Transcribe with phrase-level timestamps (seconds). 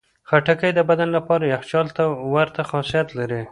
[0.29, 2.03] خټکی د بدن لپاره یخچال ته
[2.33, 3.41] ورته خاصیت لري.